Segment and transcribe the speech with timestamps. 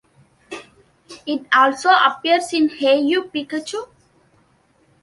[1.27, 3.85] It also appears in Hey You, Pikachu!